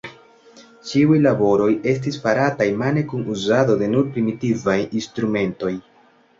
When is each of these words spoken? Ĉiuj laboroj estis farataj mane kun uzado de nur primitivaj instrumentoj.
Ĉiuj 0.91 1.19
laboroj 1.25 1.67
estis 1.91 2.17
farataj 2.25 2.67
mane 2.81 3.05
kun 3.13 3.29
uzado 3.37 3.79
de 3.85 3.93
nur 3.95 4.11
primitivaj 4.17 4.79
instrumentoj. 5.03 5.77